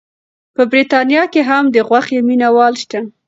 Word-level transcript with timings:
په 0.55 0.61
بریتانیا 0.71 1.23
کې 1.33 1.41
هم 1.49 1.63
د 1.75 1.77
غوښې 1.87 2.19
مینه 2.27 2.49
وال 2.55 2.73
شته. 2.83 2.99